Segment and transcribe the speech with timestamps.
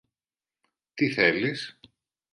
[0.93, 1.79] Τι θέλεις;